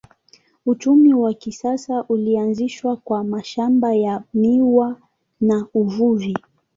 Uchumi 0.65 1.13
wa 1.13 1.33
kisasa 1.33 2.03
ulianzishwa 2.09 2.95
kwa 2.97 3.23
mashamba 3.23 3.93
ya 3.95 4.23
miwa 4.33 4.97
na 5.41 5.67
uvuvi. 5.73 6.35